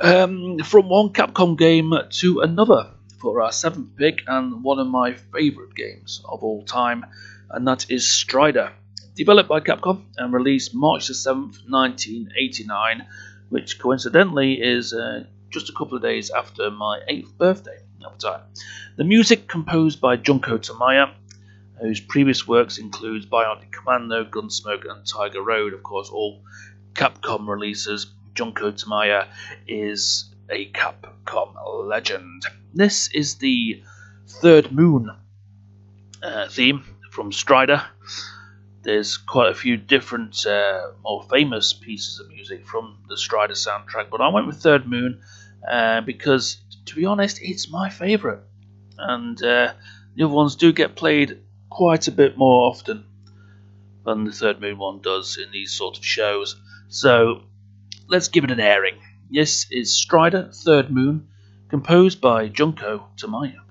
Um, 0.00 0.58
from 0.60 0.88
one 0.88 1.10
Capcom 1.10 1.56
game 1.56 1.92
to 2.10 2.40
another 2.40 2.90
for 3.18 3.42
our 3.42 3.52
seventh 3.52 3.96
pick 3.96 4.20
and 4.26 4.62
one 4.62 4.78
of 4.78 4.86
my 4.86 5.14
favourite 5.14 5.74
games 5.74 6.22
of 6.24 6.42
all 6.42 6.64
time, 6.64 7.04
and 7.50 7.66
that 7.66 7.90
is 7.90 8.10
Strider. 8.10 8.72
Developed 9.14 9.48
by 9.48 9.60
Capcom 9.60 10.04
and 10.16 10.32
released 10.32 10.74
March 10.74 11.06
the 11.06 11.14
7th, 11.14 11.68
1989, 11.68 13.06
which 13.48 13.78
coincidentally 13.78 14.54
is 14.54 14.92
uh, 14.92 15.24
just 15.50 15.68
a 15.68 15.72
couple 15.72 15.96
of 15.96 16.02
days 16.02 16.30
after 16.30 16.70
my 16.70 17.00
8th 17.08 17.36
birthday 17.38 17.78
the 18.96 19.04
music 19.04 19.48
composed 19.48 20.00
by 20.00 20.16
Junko 20.16 20.58
Tamiya, 20.58 21.14
whose 21.80 22.00
previous 22.00 22.46
works 22.46 22.78
includes 22.78 23.26
Bionic 23.26 23.72
Commando, 23.72 24.24
Gunsmoke, 24.24 24.90
and 24.90 25.06
Tiger 25.06 25.42
Road, 25.42 25.74
of 25.74 25.82
course, 25.82 26.10
all 26.10 26.42
Capcom 26.94 27.48
releases. 27.48 28.06
Junko 28.34 28.70
Tamiya 28.72 29.28
is 29.66 30.34
a 30.50 30.70
Capcom 30.70 31.54
legend. 31.86 32.44
This 32.72 33.08
is 33.12 33.36
the 33.36 33.82
Third 34.26 34.72
Moon 34.72 35.10
uh, 36.22 36.48
theme 36.48 36.84
from 37.10 37.32
Strider. 37.32 37.82
There's 38.82 39.16
quite 39.16 39.50
a 39.50 39.54
few 39.54 39.76
different, 39.76 40.44
uh, 40.44 40.92
more 41.02 41.24
famous 41.30 41.72
pieces 41.72 42.20
of 42.20 42.28
music 42.28 42.66
from 42.66 42.98
the 43.08 43.16
Strider 43.16 43.54
soundtrack, 43.54 44.10
but 44.10 44.20
I 44.20 44.28
went 44.28 44.46
with 44.46 44.56
Third 44.56 44.86
Moon 44.86 45.20
uh, 45.68 46.00
because, 46.02 46.58
to 46.86 46.94
be 46.94 47.04
honest, 47.06 47.40
it's 47.42 47.70
my 47.70 47.90
favourite. 47.90 48.40
And 48.98 49.42
uh, 49.42 49.72
the 50.14 50.24
other 50.24 50.32
ones 50.32 50.56
do 50.56 50.72
get 50.72 50.96
played 50.96 51.40
quite 51.70 52.08
a 52.08 52.12
bit 52.12 52.36
more 52.36 52.70
often 52.70 53.04
than 54.04 54.24
the 54.24 54.32
Third 54.32 54.60
Moon 54.60 54.78
one 54.78 55.00
does 55.00 55.38
in 55.42 55.50
these 55.50 55.72
sort 55.72 55.98
of 55.98 56.04
shows. 56.04 56.56
So 56.88 57.42
let's 58.08 58.28
give 58.28 58.44
it 58.44 58.50
an 58.50 58.60
airing. 58.60 58.96
This 59.30 59.66
is 59.70 59.96
Strider 59.96 60.50
Third 60.52 60.90
Moon, 60.90 61.28
composed 61.68 62.20
by 62.20 62.48
Junko 62.48 63.08
Tamiya. 63.16 63.63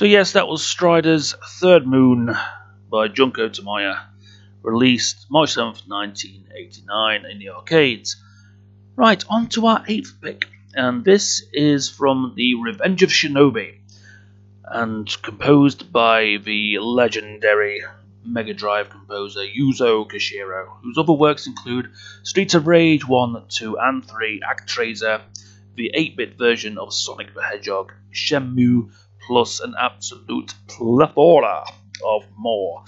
So 0.00 0.06
yes, 0.06 0.32
that 0.32 0.48
was 0.48 0.64
Strider's 0.64 1.34
Third 1.60 1.86
Moon 1.86 2.34
by 2.90 3.08
Junko 3.08 3.50
Tamiya, 3.50 4.00
released 4.62 5.26
March 5.30 5.50
7th, 5.50 5.86
1989 5.86 7.26
in 7.30 7.38
the 7.38 7.50
arcades. 7.50 8.16
Right, 8.96 9.22
on 9.28 9.48
to 9.48 9.66
our 9.66 9.84
eighth 9.86 10.14
pick, 10.22 10.46
and 10.72 11.04
this 11.04 11.42
is 11.52 11.90
from 11.90 12.32
the 12.34 12.54
Revenge 12.54 13.02
of 13.02 13.10
Shinobi, 13.10 13.80
and 14.64 15.06
composed 15.22 15.92
by 15.92 16.38
the 16.42 16.78
legendary 16.78 17.82
Mega 18.24 18.54
Drive 18.54 18.88
composer 18.88 19.40
Yuzo 19.40 20.10
Koshiro, 20.10 20.78
whose 20.82 20.96
other 20.96 21.12
works 21.12 21.46
include 21.46 21.90
Streets 22.22 22.54
of 22.54 22.66
Rage 22.66 23.06
1, 23.06 23.44
2, 23.50 23.76
and 23.78 24.02
3, 24.02 24.40
ActRaiser, 24.40 25.20
the 25.74 25.90
8 25.92 26.16
bit 26.16 26.38
version 26.38 26.78
of 26.78 26.94
Sonic 26.94 27.34
the 27.34 27.42
Hedgehog, 27.42 27.92
Shenmue, 28.14 28.92
plus 29.26 29.60
an 29.60 29.74
absolute 29.78 30.54
plethora 30.66 31.64
of 32.04 32.24
more. 32.36 32.84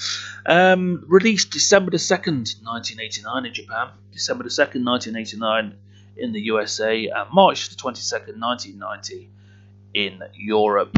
Um, 0.46 1.04
released 1.06 1.50
December 1.50 1.90
the 1.90 1.98
2nd, 1.98 2.62
1989 2.62 3.46
in 3.46 3.54
Japan, 3.54 3.88
December 4.12 4.44
the 4.44 4.50
2nd, 4.50 4.84
1989 4.84 5.76
in 6.16 6.32
the 6.32 6.40
USA, 6.40 7.06
and 7.06 7.30
March 7.32 7.68
the 7.68 7.76
22nd, 7.76 8.38
1990 8.38 9.30
in 9.94 10.20
Europe. 10.34 10.96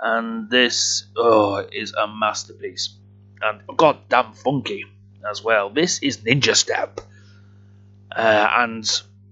And 0.00 0.50
this 0.50 1.06
oh, 1.16 1.64
is 1.72 1.92
a 1.92 2.08
masterpiece. 2.08 2.96
And 3.40 3.60
goddamn 3.76 4.32
funky 4.32 4.84
as 5.28 5.42
well. 5.42 5.70
This 5.70 6.00
is 6.00 6.18
Ninja 6.18 6.56
Step. 6.56 7.00
Uh, 8.14 8.48
and 8.58 8.88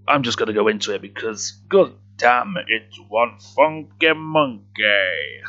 I'm 0.09 0.23
just 0.23 0.39
going 0.39 0.47
to 0.47 0.53
go 0.53 0.69
into 0.69 0.95
it 0.95 1.03
because, 1.03 1.53
god 1.69 1.93
damn, 2.21 2.55
it's 2.69 2.99
one 3.09 3.39
funky 3.39 4.13
monkey. 4.15 5.43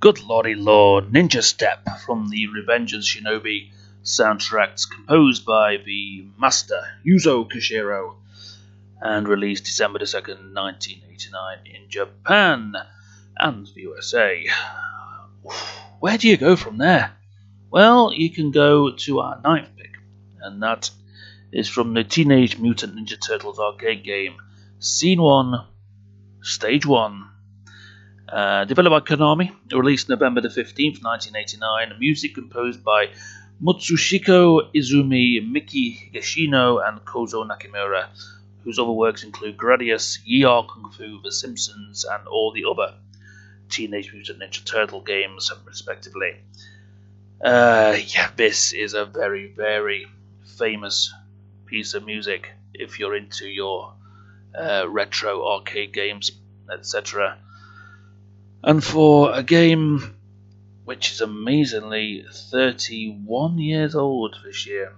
Good 0.00 0.22
lordy 0.22 0.54
lord, 0.54 1.12
Ninja 1.12 1.42
Step 1.42 1.86
from 2.06 2.30
the 2.30 2.46
Revenge 2.46 2.94
of 2.94 3.02
Shinobi 3.02 3.70
soundtracks 4.02 4.88
composed 4.90 5.44
by 5.44 5.76
the 5.76 6.24
master 6.38 6.80
Yuzo 7.06 7.46
Koshiro 7.46 8.14
and 9.02 9.28
released 9.28 9.64
December 9.64 9.98
2nd, 9.98 10.54
1989 10.54 11.58
in 11.66 11.90
Japan 11.90 12.72
and 13.38 13.66
the 13.66 13.80
USA. 13.82 14.46
Where 16.00 16.16
do 16.16 16.28
you 16.28 16.38
go 16.38 16.56
from 16.56 16.78
there? 16.78 17.12
Well, 17.70 18.10
you 18.14 18.30
can 18.30 18.52
go 18.52 18.92
to 18.92 19.20
our 19.20 19.38
ninth 19.44 19.68
pick, 19.76 19.98
and 20.40 20.62
that 20.62 20.90
is 21.52 21.68
from 21.68 21.92
the 21.92 22.04
Teenage 22.04 22.58
Mutant 22.58 22.96
Ninja 22.96 23.20
Turtles 23.20 23.58
arcade 23.58 24.02
game, 24.02 24.36
Scene 24.78 25.20
1, 25.20 25.62
Stage 26.40 26.86
1. 26.86 27.26
Uh, 28.30 28.64
developed 28.64 29.08
by 29.08 29.16
Konami, 29.16 29.52
released 29.72 30.08
November 30.08 30.40
the 30.40 30.48
15th, 30.48 31.02
1989. 31.02 31.98
Music 31.98 32.34
composed 32.34 32.84
by 32.84 33.08
Mutsuhiko 33.60 34.72
Izumi, 34.72 35.46
Miki 35.46 35.94
Higashino, 35.96 36.86
and 36.86 37.00
Kozo 37.04 37.44
Nakamura, 37.44 38.06
whose 38.62 38.78
other 38.78 38.92
works 38.92 39.24
include 39.24 39.56
Gradius, 39.56 40.18
Yie 40.24 40.44
Ar 40.44 40.64
Kung 40.64 40.92
Fu, 40.92 41.20
The 41.22 41.32
Simpsons, 41.32 42.04
and 42.04 42.28
all 42.28 42.52
the 42.52 42.64
other 42.64 42.94
Teenage 43.68 44.12
Mutant 44.12 44.38
Ninja 44.38 44.64
Turtle 44.64 45.00
games, 45.00 45.50
respectively. 45.66 46.36
Uh, 47.44 47.96
yeah, 48.14 48.30
this 48.36 48.72
is 48.72 48.94
a 48.94 49.04
very, 49.06 49.52
very 49.52 50.06
famous 50.56 51.12
piece 51.66 51.94
of 51.94 52.04
music 52.04 52.50
if 52.74 52.98
you're 52.98 53.16
into 53.16 53.48
your 53.48 53.94
uh, 54.56 54.86
retro 54.88 55.46
arcade 55.46 55.92
games, 55.92 56.30
etc. 56.72 57.38
And 58.62 58.84
for 58.84 59.32
a 59.32 59.42
game 59.42 60.16
which 60.84 61.12
is 61.12 61.20
amazingly 61.20 62.24
31 62.50 63.58
years 63.58 63.94
old 63.94 64.36
this 64.44 64.66
year, 64.66 64.92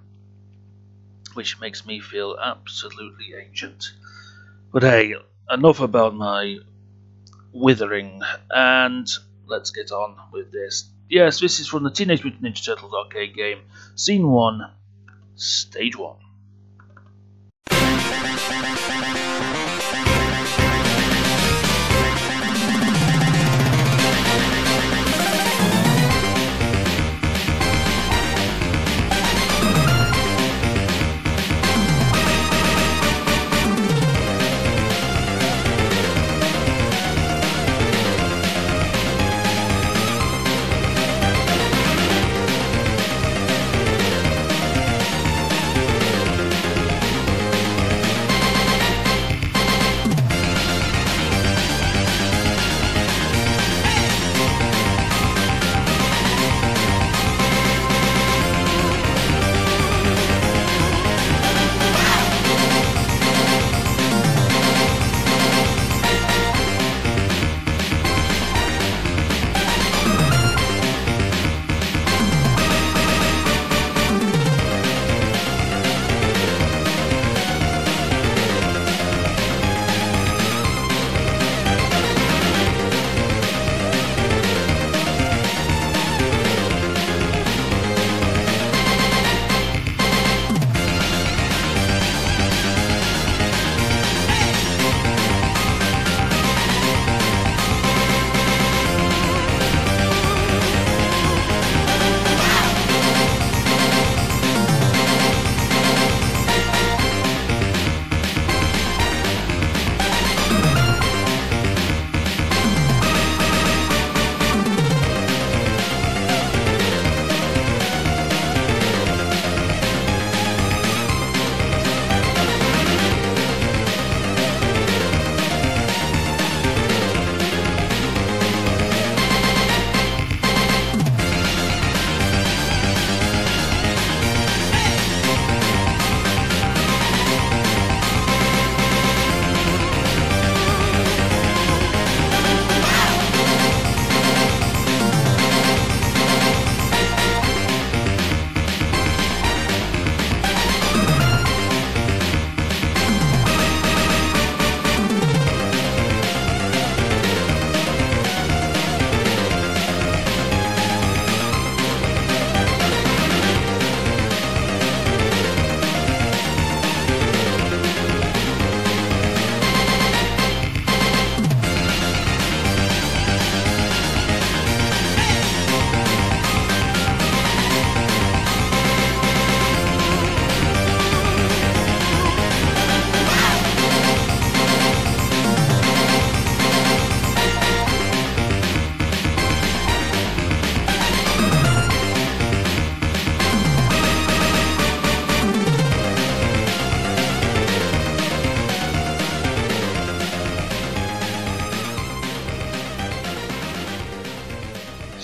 which 1.34 1.60
makes 1.60 1.84
me 1.86 2.00
feel 2.00 2.36
absolutely 2.42 3.34
ancient. 3.34 3.92
But 4.72 4.82
hey, 4.82 5.14
enough 5.50 5.80
about 5.80 6.14
my 6.14 6.58
withering, 7.52 8.22
and 8.50 9.08
let's 9.46 9.70
get 9.70 9.92
on 9.92 10.16
with 10.32 10.50
this. 10.50 10.90
Yes, 11.08 11.40
this 11.40 11.60
is 11.60 11.68
from 11.68 11.84
the 11.84 11.90
Teenage 11.90 12.24
Mutant 12.24 12.42
Ninja 12.42 12.64
Turtles 12.64 12.94
arcade 12.94 13.34
game, 13.34 13.60
Scene 13.94 14.26
1, 14.26 14.62
Stage 15.36 15.96
1. 15.96 16.16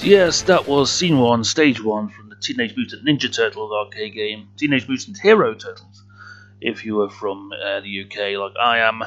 Yes, 0.02 0.42
that 0.42 0.66
was 0.68 0.92
Scene 0.92 1.18
1, 1.18 1.44
Stage 1.44 1.82
1 1.82 2.08
from 2.10 2.28
the 2.28 2.36
Teenage 2.36 2.76
Mutant 2.76 3.04
Ninja 3.04 3.34
Turtles 3.34 3.72
arcade 3.72 4.14
game, 4.14 4.48
Teenage 4.56 4.88
Mutant 4.88 5.18
Hero 5.18 5.54
Turtles, 5.54 6.04
if 6.60 6.84
you 6.84 6.94
were 6.94 7.10
from 7.10 7.50
uh, 7.52 7.80
the 7.80 8.04
UK 8.04 8.38
like 8.38 8.56
I 8.60 8.78
am. 8.78 9.02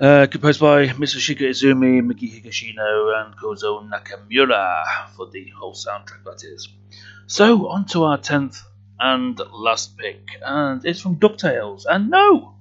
Uh, 0.00 0.26
composed 0.30 0.60
by 0.60 0.86
Mr. 0.86 0.94
Mitsushika 0.94 1.48
Izumi, 1.48 2.04
Miki 2.04 2.30
Higashino, 2.30 3.20
and 3.20 3.36
Kozo 3.36 3.86
Nakamura 3.88 5.08
for 5.16 5.28
the 5.30 5.48
whole 5.58 5.74
soundtrack, 5.74 6.24
that 6.24 6.44
is. 6.44 6.68
So, 7.26 7.68
on 7.68 7.84
to 7.86 8.04
our 8.04 8.18
10th 8.18 8.62
and 9.00 9.40
last 9.52 9.98
pick, 9.98 10.20
and 10.40 10.84
it's 10.84 11.00
from 11.00 11.16
DuckTales. 11.16 11.84
And 11.88 12.10
no, 12.10 12.54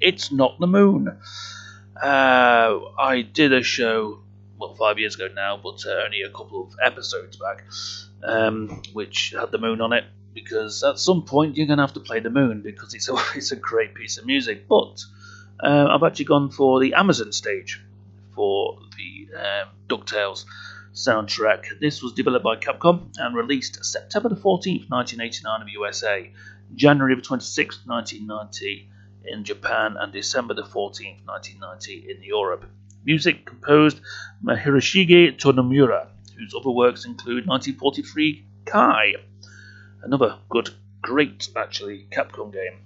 it's 0.00 0.30
not 0.30 0.60
the 0.60 0.68
moon. 0.68 1.18
Uh, 2.00 2.78
I 2.98 3.22
did 3.22 3.52
a 3.52 3.62
show 3.62 4.20
well, 4.58 4.74
five 4.74 4.98
years 4.98 5.14
ago 5.14 5.28
now, 5.34 5.58
but 5.62 5.84
uh, 5.86 6.04
only 6.04 6.22
a 6.22 6.30
couple 6.30 6.64
of 6.64 6.74
episodes 6.82 7.36
back, 7.36 7.64
um, 8.22 8.82
which 8.92 9.34
had 9.38 9.50
the 9.50 9.58
moon 9.58 9.80
on 9.80 9.92
it. 9.92 10.04
Because 10.34 10.82
at 10.82 10.98
some 10.98 11.22
point 11.22 11.56
you're 11.56 11.66
going 11.66 11.78
to 11.78 11.82
have 11.82 11.94
to 11.94 12.00
play 12.00 12.20
the 12.20 12.30
moon 12.30 12.60
because 12.60 12.92
it's 12.92 13.08
a, 13.08 13.16
it's 13.34 13.52
a 13.52 13.56
great 13.56 13.94
piece 13.94 14.18
of 14.18 14.26
music. 14.26 14.68
But 14.68 15.02
uh, 15.60 15.88
I've 15.90 16.02
actually 16.02 16.26
gone 16.26 16.50
for 16.50 16.80
the 16.80 16.94
Amazon 16.94 17.32
stage 17.32 17.80
for 18.34 18.78
the 18.96 19.28
um, 19.38 19.68
DuckTales 19.88 20.44
soundtrack. 20.92 21.78
This 21.80 22.02
was 22.02 22.12
developed 22.12 22.44
by 22.44 22.56
Capcom 22.56 23.12
and 23.18 23.36
released 23.36 23.84
September 23.84 24.28
the 24.28 24.36
14th, 24.36 24.90
1989 24.90 25.60
in 25.60 25.66
the 25.66 25.72
USA, 25.72 26.30
January 26.74 27.14
the 27.14 27.22
26th, 27.22 27.86
1990 27.86 28.90
in 29.24 29.44
Japan, 29.44 29.96
and 29.98 30.12
December 30.12 30.54
the 30.54 30.62
14th, 30.62 31.24
1990 31.26 32.10
in 32.10 32.22
Europe. 32.22 32.64
Music 33.06 33.46
composed 33.46 34.00
by 34.42 34.56
Hiroshige 34.56 35.38
Tonomura, 35.38 36.08
whose 36.36 36.52
other 36.58 36.70
works 36.70 37.04
include 37.04 37.46
1943 37.46 38.44
Kai, 38.64 39.14
another 40.02 40.38
good, 40.48 40.70
great, 41.02 41.48
actually, 41.54 42.08
Capcom 42.10 42.52
game. 42.52 42.80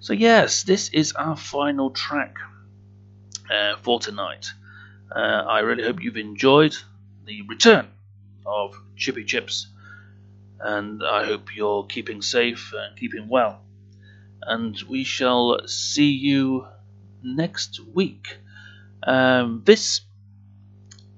So, 0.00 0.12
yes, 0.12 0.64
this 0.64 0.90
is 0.90 1.12
our 1.12 1.34
final 1.34 1.88
track 1.90 2.36
uh, 3.50 3.76
for 3.80 3.98
tonight. 3.98 4.48
Uh, 5.10 5.18
I 5.48 5.60
really 5.60 5.82
hope 5.82 6.02
you've 6.02 6.18
enjoyed 6.18 6.76
the 7.24 7.40
return 7.48 7.88
of 8.44 8.78
Chippy 8.96 9.24
Chips, 9.24 9.66
and 10.60 11.02
I 11.02 11.24
hope 11.24 11.56
you're 11.56 11.86
keeping 11.86 12.20
safe 12.20 12.74
and 12.76 12.94
keeping 12.98 13.28
well. 13.28 13.62
And 14.42 14.78
we 14.90 15.04
shall 15.04 15.66
see 15.66 16.10
you 16.10 16.66
next 17.22 17.80
week. 17.94 18.36
Um, 19.02 19.62
this 19.64 20.00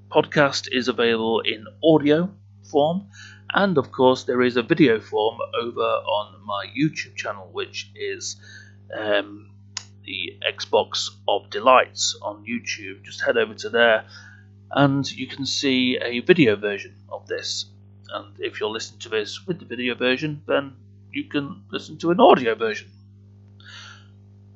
podcast 0.08 0.68
is 0.70 0.88
available 0.88 1.40
in 1.40 1.64
audio 1.82 2.30
form, 2.70 3.08
and 3.52 3.78
of 3.78 3.90
course, 3.90 4.24
there 4.24 4.42
is 4.42 4.56
a 4.56 4.62
video 4.62 5.00
form 5.00 5.38
over 5.60 5.80
on 5.80 6.44
my 6.44 6.66
YouTube 6.76 7.16
channel, 7.16 7.48
which 7.52 7.90
is 7.94 8.36
um, 8.96 9.50
the 10.04 10.38
Xbox 10.46 11.08
of 11.26 11.48
Delights 11.50 12.16
on 12.22 12.44
YouTube. 12.44 13.02
Just 13.02 13.24
head 13.24 13.36
over 13.36 13.54
to 13.54 13.70
there, 13.70 14.04
and 14.70 15.10
you 15.10 15.26
can 15.26 15.46
see 15.46 15.98
a 16.02 16.20
video 16.20 16.56
version 16.56 16.94
of 17.08 17.26
this. 17.26 17.66
And 18.12 18.34
if 18.40 18.60
you're 18.60 18.70
listening 18.70 19.00
to 19.00 19.08
this 19.08 19.46
with 19.46 19.58
the 19.58 19.64
video 19.64 19.94
version, 19.94 20.42
then 20.46 20.74
you 21.12 21.24
can 21.24 21.64
listen 21.70 21.96
to 21.98 22.10
an 22.10 22.20
audio 22.20 22.54
version 22.54 22.90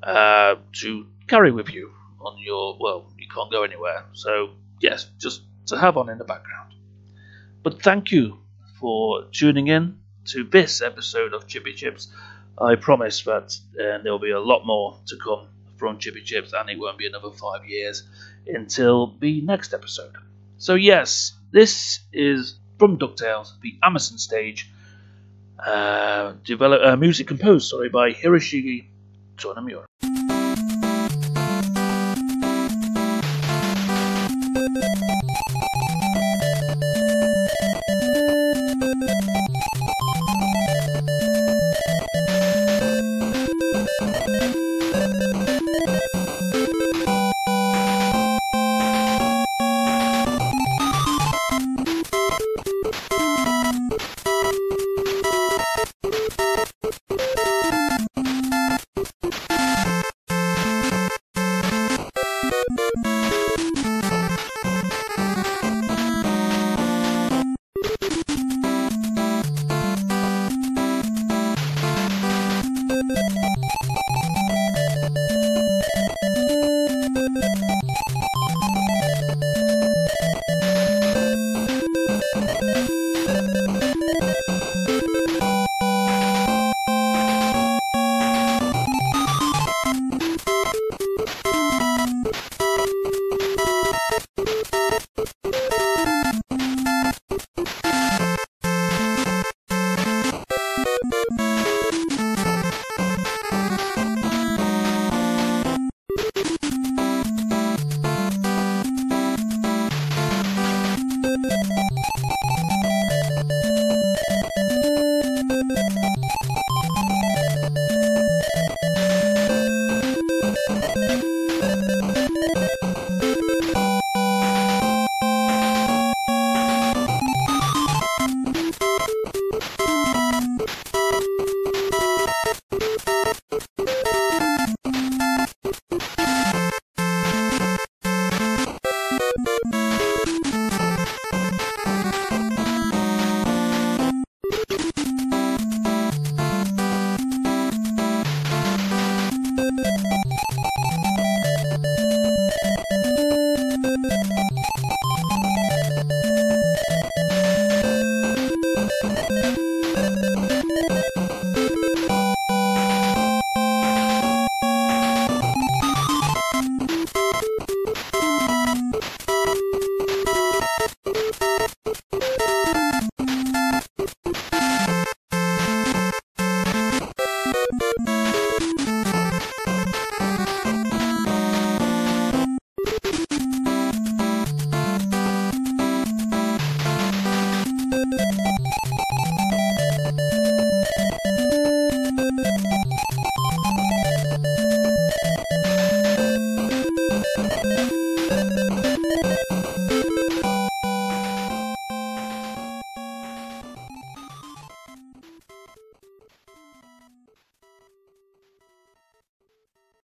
uh, 0.02 0.56
to 0.72 1.06
carry 1.26 1.50
with 1.50 1.70
you 1.70 1.92
on 2.24 2.38
your 2.38 2.76
well, 2.80 3.12
you 3.18 3.26
can't 3.34 3.50
go 3.50 3.62
anywhere. 3.62 4.04
So 4.12 4.50
yes, 4.80 5.10
just 5.18 5.42
to 5.66 5.78
have 5.78 5.96
on 5.96 6.08
in 6.08 6.18
the 6.18 6.24
background. 6.24 6.74
But 7.62 7.82
thank 7.82 8.10
you 8.10 8.38
for 8.78 9.24
tuning 9.32 9.68
in 9.68 9.98
to 10.26 10.44
this 10.44 10.82
episode 10.82 11.32
of 11.32 11.46
Chippy 11.46 11.72
Chips. 11.74 12.08
I 12.60 12.76
promise 12.76 13.22
that 13.22 13.56
uh, 13.80 14.02
there 14.02 14.12
will 14.12 14.18
be 14.18 14.30
a 14.30 14.40
lot 14.40 14.64
more 14.64 14.98
to 15.06 15.16
come 15.16 15.48
from 15.76 15.98
Chippy 15.98 16.22
Chips, 16.22 16.52
and 16.52 16.70
it 16.70 16.78
won't 16.78 16.98
be 16.98 17.06
another 17.06 17.30
five 17.30 17.66
years 17.66 18.02
until 18.46 19.16
the 19.20 19.40
next 19.40 19.74
episode. 19.74 20.14
So 20.58 20.74
yes, 20.74 21.32
this 21.52 22.00
is 22.12 22.58
from 22.78 22.98
Ducktales, 22.98 23.52
the 23.62 23.78
Amazon 23.82 24.18
stage, 24.18 24.70
uh, 25.64 26.34
develop, 26.44 26.80
uh, 26.84 26.96
music 26.96 27.28
composed 27.28 27.68
sorry 27.68 27.88
by 27.88 28.12
Hiroshige 28.12 28.86
Tonomura. 29.36 29.84